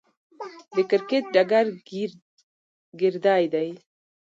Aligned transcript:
د 0.75 0.77
کرکټ 0.89 1.23
ډګر 1.33 1.65
ګيردى 2.99 3.35
يي. 3.63 3.71